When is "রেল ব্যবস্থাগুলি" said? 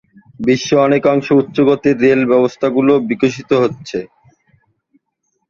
2.03-2.93